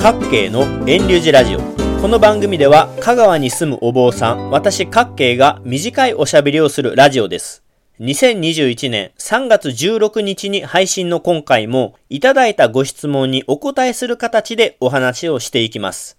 [0.00, 1.58] 各系の遠流寺ラジオ。
[2.00, 7.64] この番組では香川に住むお坊さん私各系が短いおしゃべりをするラジオです。
[7.98, 16.16] 2021年3月16日に配信の今回もいただいたご質問にお答えする形でお話をしていきます。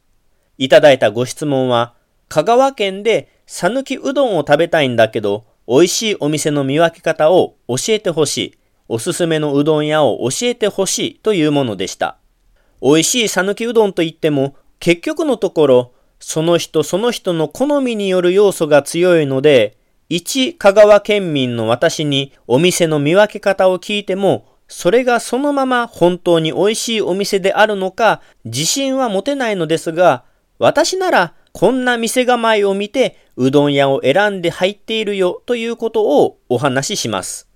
[0.58, 1.94] いただいたご質問は
[2.28, 8.58] 香川県で讃岐うどんを食べたいんだけど美味しいお店の見分け方を教えてほしい。
[8.90, 12.18] おすすめのうどん屋を教えてほしいというものでした。
[12.82, 19.78] 美味しい讃岐うどんといっても、結局のところ、その人その人の好みによる要素が強いので、
[20.10, 30.24] 一香川県民の私にお店の見分け方を聞いても、それがそのまま本当に美味しいお店であるのか自信は持てないのですが、
[30.60, 37.48] 私ならこんな店構えを見てうどん屋を選んで入っているよということをお話しします。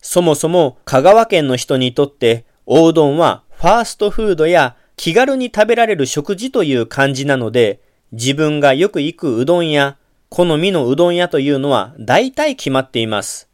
[0.00, 7.80] そもそも香川県の人にとっておうどんはファーストフードや気軽に食べられる食事という感じなので、
[8.10, 9.98] 自分がよく行くうどん屋、
[10.30, 13.48] 好みのうどん屋というのは大体決まっています。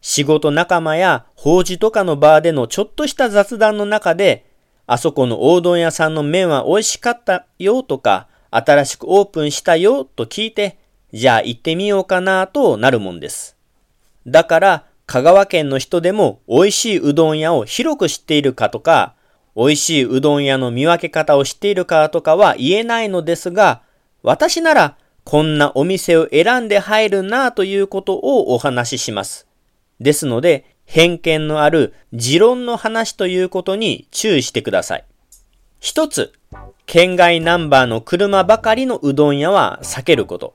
[0.00, 4.46] 仕事仲間や法事とかのバーでのちょっとした雑談の中で、
[4.86, 10.78] あそこのおうどん屋さんの麺は美味しかったよとか、新しくオープンしたよと聞いて、
[11.12, 13.58] じゃあ行ってみようかなとなるもんです。
[14.26, 19.14] だから、香川県の人でも美味しいうどん屋を広く知っているかとか、
[19.54, 23.82] 美味しいうどん屋の見分け方を知っているかとかは言えないのですが、
[24.22, 29.46] 私ならこんなお店を選んで入るなということをお話しします。
[30.00, 35.04] ですので、偏見のある持論の話ということに注意してください。
[35.80, 36.32] 一つ、
[36.86, 40.54] 県外ナンバーの車ばかりのうどん屋は避けること。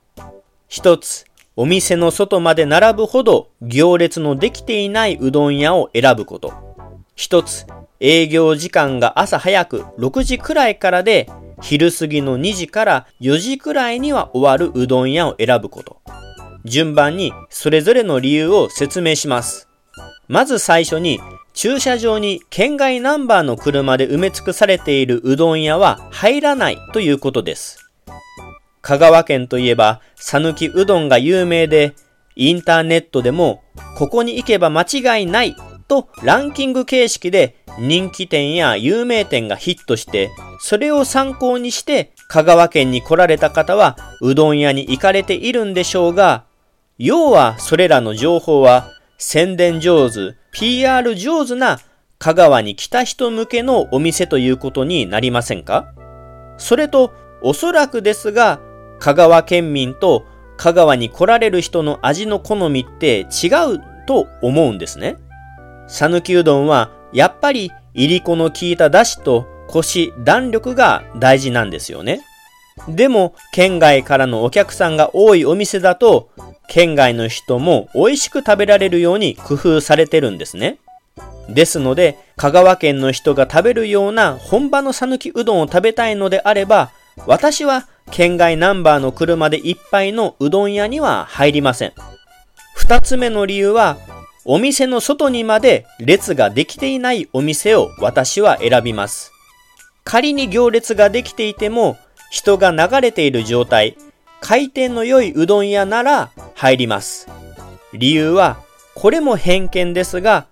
[0.67, 6.66] 一つ、お店の外まで並ぶほど行列のできていないうどん屋を選ぶこと。
[7.17, 7.65] 一つ、
[7.99, 11.27] 営業時間が朝早く6時くらいからで、
[11.63, 15.99] 昼過ぎの2時から4時くらいには終わるうどん屋を選ぶこと。
[16.63, 19.67] 順番にそれぞれの理由を説明します。
[20.27, 21.19] まず最初に、
[21.55, 27.89] 駐車場に県外ナンバーの車で埋め尽くされているうどん屋は入らないということです。
[28.81, 31.95] 香川県といえば、讃岐うどんが有名で、
[32.35, 33.63] インターネットでも、
[33.97, 35.55] ここに行けば間違いない
[35.87, 46.45] とランキング形式で人気店や有名店がヒットして、それを参考にして香川県に来られた方はうどん屋に行かれているんでしょうが、
[46.97, 51.79] 要はそれらの情報は宣伝上手、PR 上手な
[52.19, 55.93] 香川に来た人向けのお店ということになりませんか？
[56.57, 58.59] それとおそらくですが
[58.99, 60.25] 香川県民と
[60.57, 65.17] 香川に来られる人の味の好みって違うと思うんですね。
[65.87, 72.21] 讃岐うどんはやっぱりいりこの効いた出汁とコシ、弾力が大事なんですよね。
[72.87, 76.29] でも、県外からのお客さんが多いお店だと、
[76.67, 80.77] 県外の人も美味しく食べられるように工夫されてるんですね。
[81.49, 86.91] ですので、香川県の人が食べるような本場の讃岐うどんを食べたいのであれば、
[87.25, 91.93] 私は県外ナンバーの車でいっぱいのうどん屋には入りません。
[92.75, 93.97] 二つ目の理由は、
[94.49, 99.33] お店の外にまで列ができていないお店を私は選びます。
[100.05, 101.97] 仮に行列ができていても、
[102.31, 103.97] 人が流れている状態、
[104.39, 107.27] 回転の良いうどん屋なら入ります。
[107.91, 108.55] 理由は、
[108.95, 110.47] これも偏見ですが、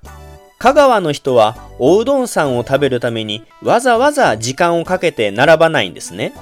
[0.57, 6.33] 香川の人はおうどんさんを食べるためにわざわざ時間をかけて並ばないんですね。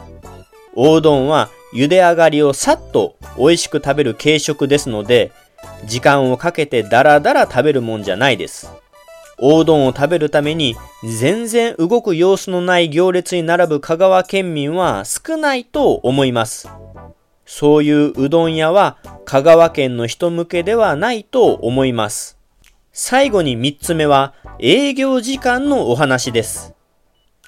[0.74, 5.32] おうどんは茹で上がりをさっと美味しく食べる軽食ですので、
[5.86, 8.72] 時間をかけてダラダラ食べるもんじゃないです。
[9.38, 16.70] おうどんを食べるために全然動く様子のない行列に並ぶ香川県民は少ないと思います。
[17.46, 22.38] そういううどん屋は香川県の人向けではないと思います。
[22.92, 26.74] 最後に三つ目は営業時間のお話です。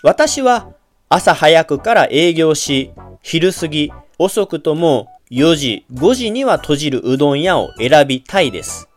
[0.01, 0.74] 私は
[1.07, 8.88] 朝早くから営業し、昼過ぎ、遅くとも4時、5時には閉じるうどん屋を選びたいです。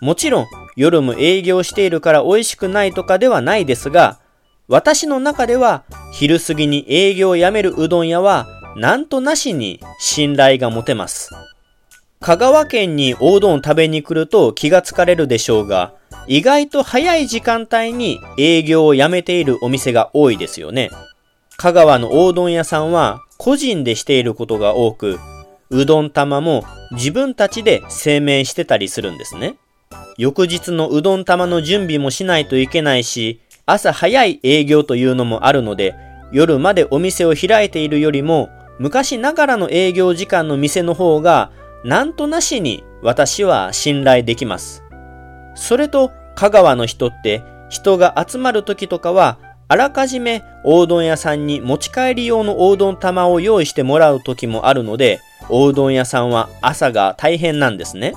[0.00, 4.18] もちろん夜も営業しているから美味しくないとかではないですが、
[4.68, 8.46] 私の中では昼過ぎに営業をやめるうどん屋は
[8.76, 11.30] なんとなしに信頼が持てます。
[12.20, 15.92] 香川県におうどん食べに来ると気がつかれるでしょうが、
[16.26, 20.90] 意外と早い時間帯に営業をやめているお店が多いですよね。
[21.58, 25.18] 香川のおうどん屋さんは個人でしていることが多く、
[25.70, 29.54] うどん玉も自分たちで製麺してたりするんですね。
[30.18, 35.94] 翌日のうどん玉の準備もしないといけないし、朝早い営業というのもあるので、
[36.32, 38.50] 夜までお店を開いているよりも、
[38.80, 41.52] 昔ながらの営業時間の店の方が、
[41.84, 44.82] なんとなしに私は信頼できます。
[45.54, 49.38] それと、香川の人って人が集まる時とかは、
[49.70, 58.14] あらかじめおうどん屋さんに持ち帰り用のおうどん玉を用意してもらう時もあるので、おうどん屋さんは朝が大変なんですね。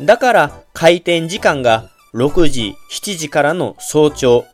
[0.00, 4.44] だから開店時間が6時、7時からの早朝、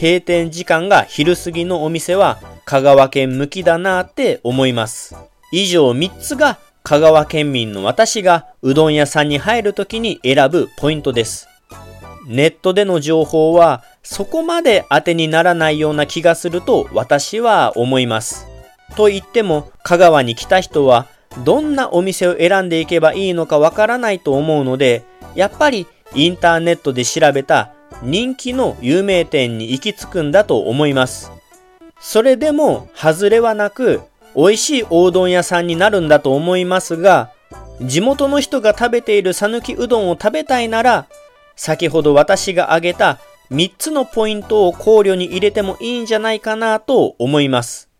[0.00, 5.16] 閉店時間が昼過ぎのお店は香川県向きだなって思います。
[5.50, 11.48] 以上3つが香川県民の私がうどん屋さんに入るときに選ぶポイントです。
[12.28, 18.46] ネットでの情報はそこまで当てにならないような気がすると私は思います。
[18.96, 21.06] と言っても香川に来た人は
[21.44, 25.04] どんなお店を選んでいけばいいのかわからないと思うので、
[25.34, 31.30] やっぱりインターネットで調べた人気の有名店に行き着くんだと思います。
[32.00, 34.00] それでも外れはなく、
[34.34, 37.30] 美味しいおうどん屋さんになるんだと思いますが、
[37.82, 41.06] 地元の人が食べている讃岐うどんを食べたいなら、
[41.56, 43.18] 先ほど私が挙げた
[43.50, 47.90] 3つのポイントを考慮に入れてもいいんじゃないかなと思います。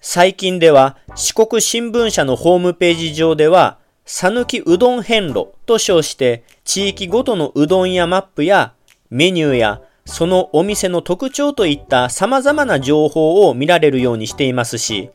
[0.00, 8.74] 最近では四国新聞社のホームページ上では、讃岐うどん遍路と称して地域ごとのうどん屋マップや
[9.10, 15.10] メニューやそのお店の特徴といった様々な情報を見られるようにしていますし、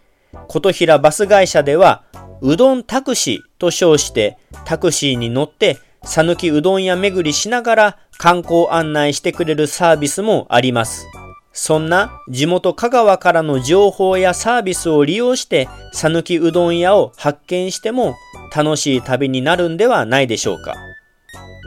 [0.49, 2.03] 琴平バス会社では
[2.41, 11.07] うどんタクシーと称してタクシーに乗って讃岐うどん屋巡りしながら観光案内してくれるサービスもあります。
[11.53, 18.15] そんな地元香川からの情報やサービスを利用して讃岐うどん屋を発見しても
[18.55, 20.75] 楽しい旅になるんではないでしょうか。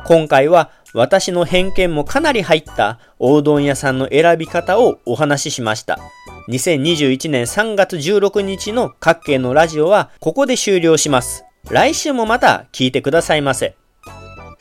[0.06, 5.98] 今回は私の偏見もかなり入ったおうどん屋さんの選び方をお話ししました。
[6.48, 11.44] 2021年3月16日の各県のラジオはここで終了します。
[11.70, 13.76] 来週もまた聞いてくださいませ。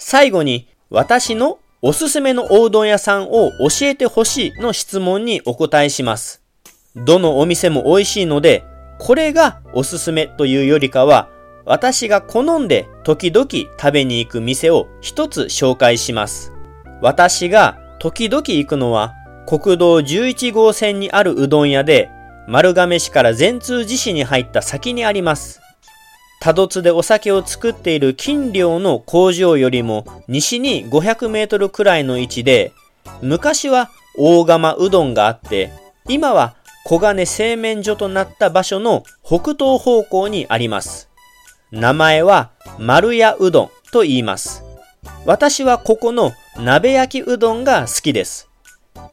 [0.05, 6.43] 最後に私のおすすめのおうどん屋さんを教えてほしいの質問にお答えします。
[6.93, 8.65] どのお店も美味しいので、
[8.99, 11.29] これがおすすめというよりかは、
[11.65, 16.51] 私が好んで時々食べに行く店を一つ紹介します。
[17.01, 19.13] 私が時々行くのは、
[19.47, 22.09] 国道11号線にあるうどん屋で、
[22.49, 25.62] 丸亀市から善通寺市に入った先にあります。
[26.43, 32.73] 多度津でお酒を作っている金陵の工場よりも西に500メートルくらいの位置で、
[33.21, 35.71] 昔は大釜うどんがあって、
[36.09, 41.09] 今は小金製麺所となった場所の北東方向にあります。
[41.71, 44.65] 名前は丸屋うどんと言います。
[45.25, 48.49] 私はここの鍋焼きうどんが好きです。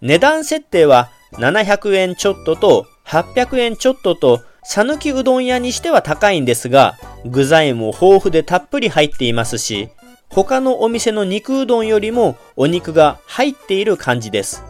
[0.01, 9.89] 値段設定は700円ちょっとと800円ちょっとと讃岐うどん屋にしては高いんですが、具材も豊富でたっぷり入っていますし、
[10.29, 14.63] 他のお店の肉うどんよりもお肉が入っている感じです。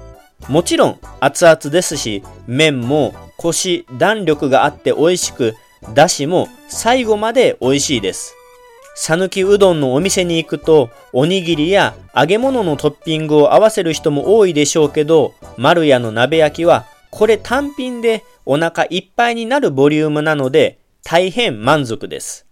[0.49, 5.55] もちろん熱々ですし、麺もコシ、弾力があって美味しく、
[5.95, 8.35] だしも最後まで美味しいです。
[8.97, 22.47] 讃岐うどんのお店に行くと、おにぎりや揚げ物のトッピングを合わせる人も多いでしょうけど、丸屋の鍋焼きはこれ単品でお腹いっぱいになるボリュームなので大変満足です。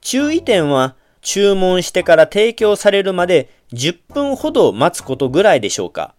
[0.00, 6.14] 注意点は注文してから提供されるまで10分ほど待つことぐらいでしょうか。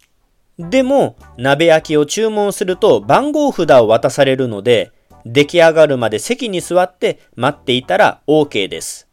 [0.60, 4.92] でも鍋焼きを注文すると番号札を渡されるので
[5.26, 9.08] 出来上がるまで席に座って待っていたら OK です。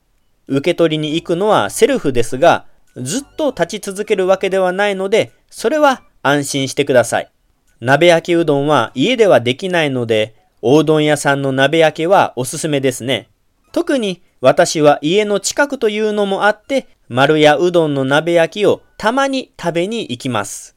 [0.47, 7.31] 受け取りに行くのはセルフですがずっと立ち続けるわけではないのでそれは安心してください。
[7.81, 10.35] 鍋焼きうどんは家ではできないので、
[10.67, 13.29] おうどん屋さんの鍋焼きはおすすめですね。
[13.71, 20.73] 特に私は家の近くというのもあって、丸屋うどんの鍋焼きをたまに食べに行きます。